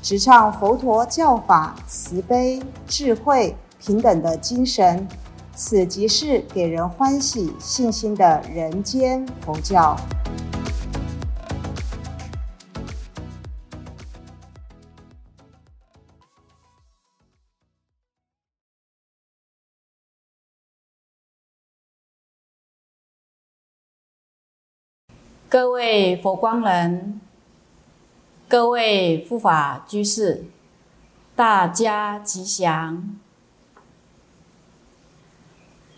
[0.00, 5.06] 直唱佛陀教法慈悲、智慧、平等的精神，
[5.54, 9.96] 此即是给人欢喜、信心的人间佛教。
[25.50, 27.20] 各位佛光人。
[28.48, 30.46] 各位护法居士，
[31.36, 33.14] 大家吉祥。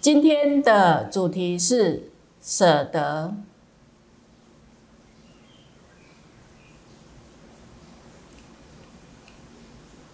[0.01, 2.11] 今天的主题是
[2.43, 3.35] 舍得。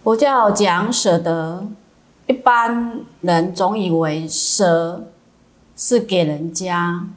[0.03, 1.67] 佛教讲舍得，
[2.27, 5.07] 一般人总以为舍
[5.75, 7.07] 是给人家，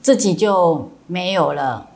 [0.00, 1.88] 自己就没有了。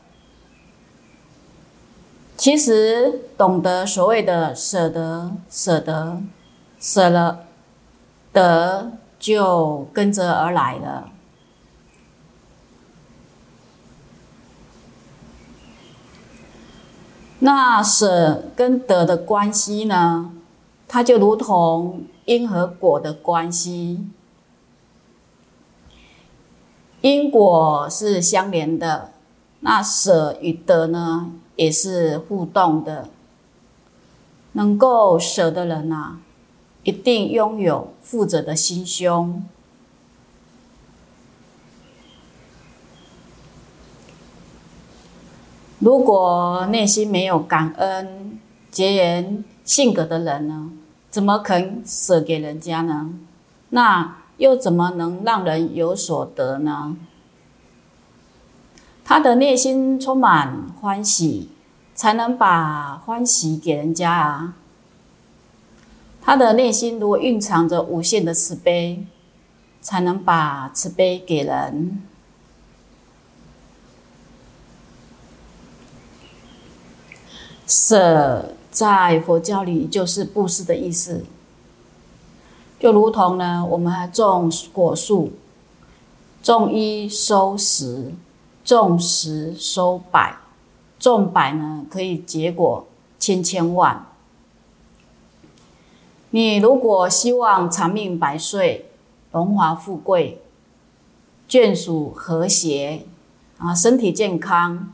[2.41, 6.23] 其实懂得所谓的舍得，舍得，
[6.79, 7.45] 舍了，
[8.33, 11.11] 得就跟着而来了。
[17.37, 20.31] 那舍跟得的关系呢？
[20.87, 24.07] 它就如同因和果的关系，
[27.01, 29.11] 因果是相连的。
[29.59, 31.33] 那舍与得呢？
[31.61, 33.07] 也是互动的，
[34.53, 36.17] 能够舍的人呐，
[36.81, 39.45] 一定拥有负责的心胸。
[45.77, 48.39] 如果内心没有感恩、
[48.71, 50.71] 结缘性格的人呢，
[51.11, 53.13] 怎么肯舍给人家呢？
[53.69, 56.97] 那又怎么能让人有所得呢？
[59.03, 61.49] 他的内心充满欢喜，
[62.01, 64.55] 才能把欢喜给人家啊。
[66.19, 69.05] 他的内心如果蕴藏着无限的慈悲，
[69.83, 72.01] 才能把慈悲给人。
[77.67, 81.23] 舍在佛教里就是布施的意思，
[82.79, 85.33] 就如同呢，我们还种果树，
[86.41, 88.11] 种一收十。
[88.63, 90.37] 种十收百，
[91.01, 92.85] 种百呢可以结果
[93.17, 94.05] 千千万。
[96.29, 98.91] 你如果希望长命百岁、
[99.31, 100.39] 荣华富贵、
[101.49, 103.07] 眷属和谐
[103.57, 104.93] 啊、身体健康、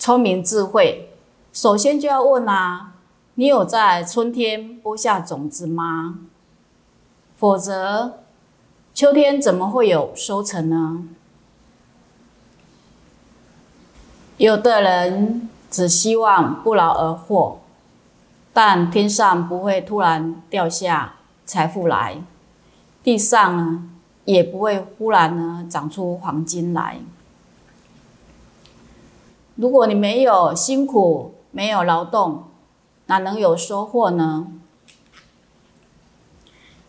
[0.00, 1.08] 聪明智慧，
[1.52, 2.94] 首先就要问啊：
[3.36, 6.18] 你有在春天播下种子吗？
[7.36, 8.18] 否则，
[8.92, 11.04] 秋天怎么会有收成呢？
[14.42, 17.60] 有的人只希望不劳而获，
[18.52, 21.14] 但天上不会突然掉下
[21.46, 22.20] 财富来，
[23.04, 23.88] 地上呢
[24.24, 26.98] 也不会忽然呢长出黄金来。
[29.54, 32.42] 如果你没有辛苦，没有劳动，
[33.06, 34.48] 哪能有收获呢？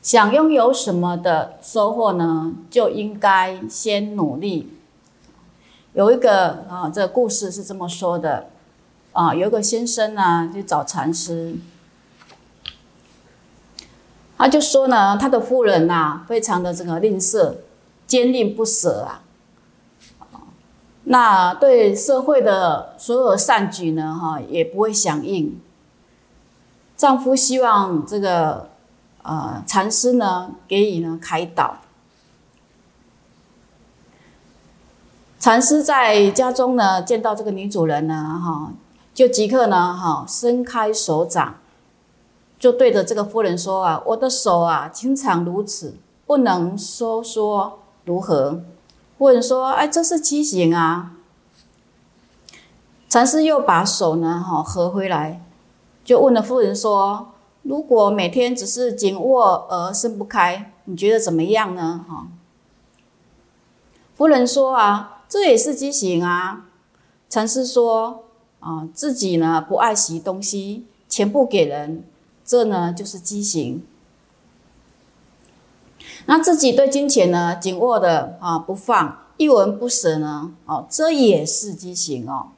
[0.02, 2.52] 想拥有什么的收获呢？
[2.72, 4.74] 就应该先努力。
[5.94, 8.48] 有一个啊，这个故事是这么说的，
[9.12, 11.56] 啊，有一个先生呢，就找禅师，
[14.36, 17.58] 他就说呢，他的夫人呐，非常的这个吝啬，
[18.08, 19.22] 坚定不舍啊，
[21.04, 25.62] 那对社会的所有善举呢，哈，也不会响应。
[26.98, 28.70] 丈夫希望这个
[29.22, 31.78] 呃禅师呢，给予呢开导。
[35.44, 38.72] 禅师在家中呢，见到这个女主人呢，哈，
[39.14, 41.56] 就即刻呢，哈，伸开手掌，
[42.58, 48.62] 就对着这个夫人说啊：“我的手啊，经常如此，不能收缩，如何？”
[49.20, 51.12] 夫人说：“哎，这是畸形啊。”
[53.10, 55.44] 禅师又把手呢，哈，合回来，
[56.06, 62.28] 就问了夫人说：“如果每天只是紧握而伸不开，你觉得怎么样呢？”哈，
[64.16, 65.10] 夫人说啊。
[65.34, 66.68] 这也是畸形啊！
[67.28, 68.26] 禅师说
[68.62, 72.04] ：“啊，自己呢不爱惜东西，全部给人，
[72.46, 73.84] 这呢就是畸形。
[76.28, 82.50] 那自己对金钱呢紧握的啊不放，一文不舍呢，哦，这也是畸形哦。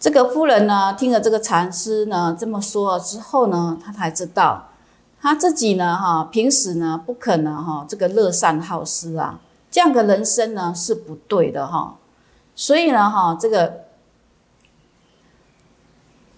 [0.00, 4.70] 这个夫人呢，听了这个禅师呢这么说了之后呢，她才知道，
[5.20, 9.38] 她自己呢，哈，平时呢不可能哈，这个乐善好施啊，
[9.70, 11.98] 这样的人生呢是不对的哈。
[12.54, 13.84] 所以呢，哈，这个。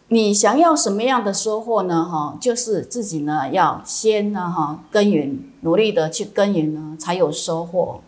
[0.09, 2.05] 你想要什么样的收获呢？
[2.05, 8.03] 哈，就是自己呢要先呢哈耕耘，努力的去耕耘呢，才有收获。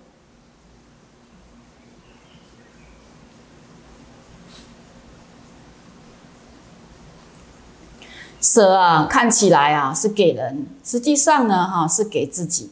[8.38, 12.70] 舍啊，看起来啊是给人，实际上呢哈是给自己。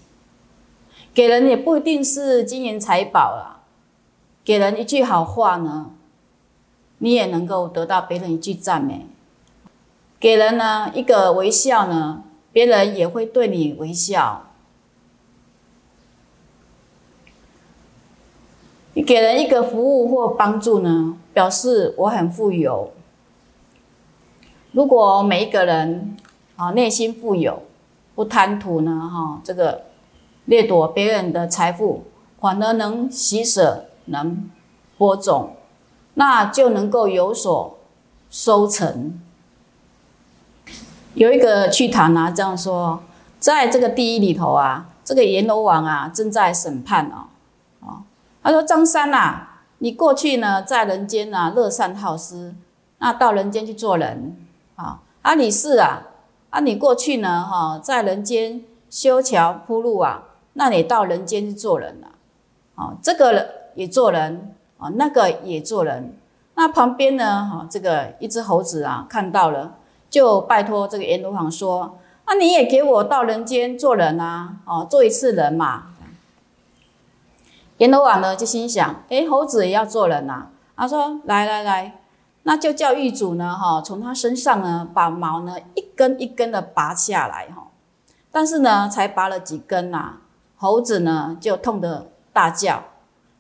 [1.14, 3.60] 给人也不一定是金银财宝啦，
[4.44, 5.90] 给人一句好话呢，
[6.98, 9.06] 你也能够得到别人一句赞美。
[10.18, 12.22] 给人呢一个微笑呢，
[12.52, 14.46] 别人也会对你微笑。
[18.94, 22.92] 你给人一个服务或帮助呢，表示我很富有。
[24.72, 26.16] 如果每一个人
[26.56, 27.62] 啊内心富有，
[28.14, 29.86] 不贪图呢哈这个
[30.46, 32.04] 掠夺别人的财富，
[32.40, 34.50] 反而能喜舍，能
[34.98, 35.56] 播种，
[36.14, 37.78] 那就能够有所
[38.30, 39.20] 收成。
[41.14, 43.02] 有一个趣谈啊，这样说，
[43.38, 47.28] 在这个地狱里头啊，这个阎罗王啊正在审判哦，
[47.80, 48.02] 哦，
[48.42, 49.48] 他说张三呐，
[49.78, 52.54] 你过去呢在人间呐乐善好施，
[52.98, 54.36] 那到人间去做人
[54.76, 56.02] 啊，啊李四啊，
[56.50, 60.22] 啊你过去呢哈在人间修桥铺路啊，
[60.54, 62.08] 那你到人间去做人了，
[62.74, 66.16] 啊这个也做人啊，那个也做人，
[66.54, 69.74] 那旁边呢哈这个一只猴子啊看到了。
[70.10, 75.84] 就拜托这个阎罗王说：“啊，你也给我到人间做人啊，哦，做一次人嘛。”
[77.78, 81.98] 阎罗王呢就心想：“哎，猴子也要做人呐。”他说：“来来来，
[82.42, 87.68] 那就叫狱主呢，哈，从他身上呢把毛呢一根一根的拔下来，哈。
[88.30, 90.18] 但是呢，才拔了几根呐，
[90.62, 92.84] 猴子呢就痛得大叫，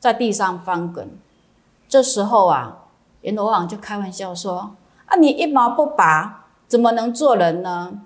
[0.00, 1.08] 在地上翻滚。
[1.88, 2.78] 这时候啊，
[3.20, 4.74] 阎罗王就开玩笑说
[5.06, 8.00] ：“啊，你一毛不拔。”怎么能做人呢？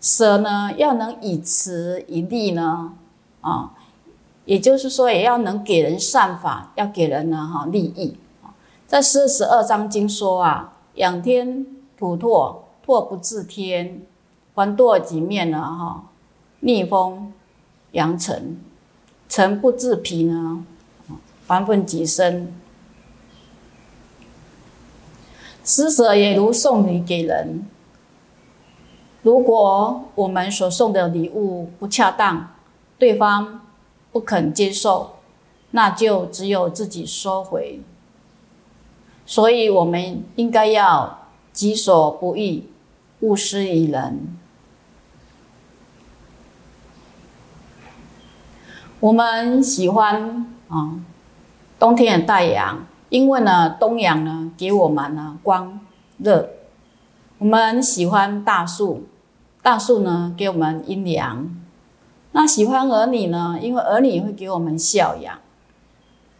[0.00, 2.94] 舍呢，要能以慈以利呢，
[3.42, 3.74] 啊，
[4.46, 8.16] 也就是说，也要能给人善法，要给人呢哈利益。
[8.86, 11.66] 在四十二章经说啊，仰天
[11.98, 14.06] 吐唾，唾不至天，
[14.54, 16.04] 还堕几面呢哈，
[16.60, 17.32] 逆风
[17.92, 18.60] 扬尘，
[19.28, 20.64] 尘不至皮呢，
[21.46, 22.54] 还分几身。
[25.64, 27.66] 施舍也如送礼给人。
[29.22, 32.50] 如果我们所送的礼物不恰当，
[32.98, 33.62] 对方
[34.12, 35.14] 不肯接受，
[35.70, 37.80] 那就只有自己收回。
[39.26, 41.20] 所以，我们应该要
[41.52, 42.64] 己所不欲，
[43.20, 44.38] 勿施于人。
[49.04, 50.98] 我们喜欢啊，
[51.78, 52.86] 冬天的太阳。
[53.10, 55.78] 因为呢，冬阳呢给我们呢光
[56.16, 56.48] 热，
[57.36, 59.02] 我们喜欢大树，
[59.60, 61.54] 大树呢给我们阴凉。
[62.32, 65.38] 那喜欢儿女呢，因为儿女会给我们孝养。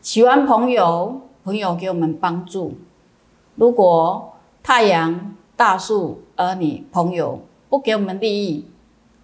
[0.01, 2.79] 喜欢朋友，朋友给我们帮助。
[3.57, 8.67] 如果太阳、大树、儿女、朋友不给我们利益，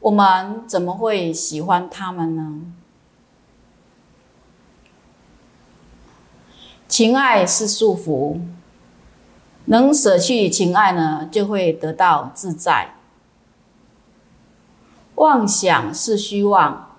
[0.01, 2.61] 我们怎么会喜欢他们呢？
[6.91, 8.41] 情爱是束缚，
[9.67, 12.95] 能舍去情爱呢，就会得到自在。
[15.15, 16.97] 妄想是虚妄，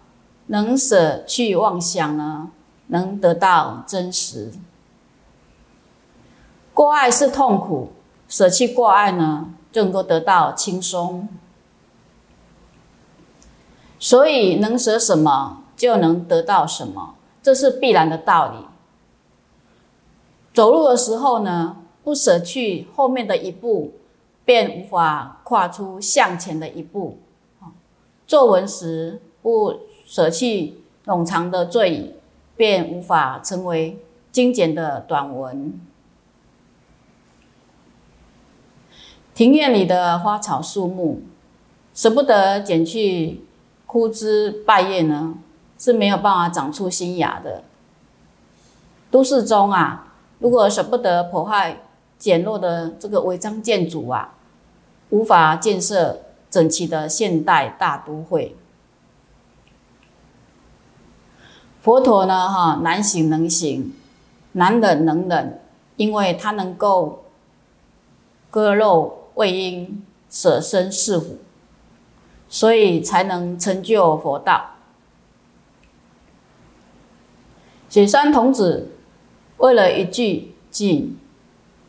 [0.48, 2.52] 能舍去妄想呢，
[2.88, 4.54] 能得到真实。
[6.74, 7.92] 过爱是痛苦，
[8.30, 11.28] 舍弃过爱呢，就能够得到轻松。
[14.00, 18.71] 所以，能舍什么，就能得到什么，这是必然的道理。
[20.54, 23.94] 走路的时候呢，不舍去后面的一步，
[24.44, 27.18] 便无法跨出向前的一步。
[28.28, 32.16] 作文时不舍弃冗长的赘语，
[32.58, 33.98] 便无法成为
[34.30, 35.80] 精简的短文。
[39.34, 41.22] 庭院里的花草树木，
[41.94, 43.42] 舍不得剪去
[43.86, 45.36] 枯枝败叶呢，
[45.80, 47.64] 是没有办法长出新芽的。
[49.10, 50.10] 都市中啊。
[50.42, 51.84] 如果舍不得破坏
[52.18, 54.34] 简陋的这个违章建筑啊，
[55.12, 58.56] 无法建设整齐的现代大都会。
[61.84, 63.94] 佛陀呢，哈，难行能行，
[64.54, 65.62] 难忍能忍，
[65.96, 67.26] 因为他能够
[68.50, 71.38] 割肉喂鹰，舍身饲虎，
[72.50, 74.72] 所以才能成就佛道。
[77.90, 78.94] 雪山童子。
[79.62, 81.20] 为了一句“尽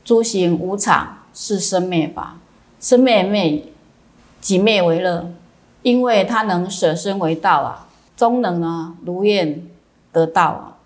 [0.05, 2.37] 诸行无常，是生灭法，
[2.79, 3.65] 生灭灭，
[4.43, 5.33] 即灭为乐”，
[5.83, 9.67] 因为他能舍身为道啊，终能呢如愿
[10.13, 10.77] 得道啊。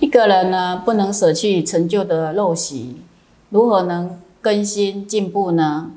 [0.00, 2.96] 一个人呢不能舍弃成就的陋习，
[3.50, 5.92] 如何能更新进步呢？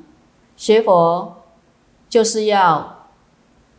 [0.56, 1.42] 学佛
[2.08, 3.06] 就是要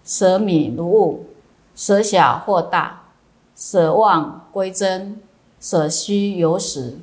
[0.04, 1.28] 舍米如物，
[1.74, 3.04] 舍小或大，
[3.56, 5.22] 舍妄归真。
[5.66, 7.00] 舍虚有始，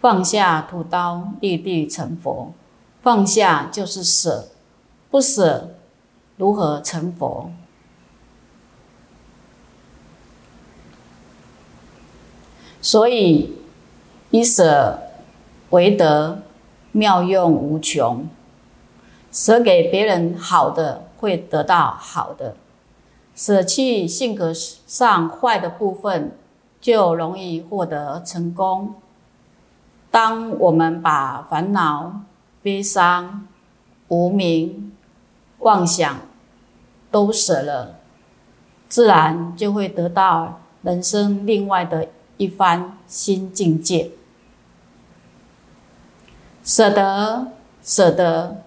[0.00, 2.52] 放下屠刀，立地成佛。
[3.02, 4.50] 放下就是舍，
[5.10, 5.70] 不舍
[6.36, 7.50] 如何成佛？
[12.80, 13.56] 所以
[14.30, 15.00] 以舍
[15.70, 16.42] 为得，
[16.92, 18.28] 妙用无穷。
[19.32, 22.54] 舍给别人好的，会得到好的；
[23.34, 26.30] 舍弃性格上坏的部分。
[26.80, 28.94] 就容易获得成功。
[30.10, 32.20] 当我们把烦恼、
[32.62, 33.46] 悲伤、
[34.08, 34.92] 无名、
[35.58, 36.16] 妄想
[37.10, 37.96] 都舍了，
[38.88, 44.10] 自然就会得到人生另外的一番新境界。
[46.64, 47.48] 舍得，
[47.82, 48.62] 舍得，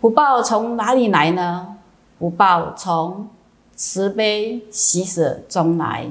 [0.00, 1.76] 福报从哪里来呢？
[2.18, 3.28] 福报从
[3.74, 6.10] 慈悲喜舍中来。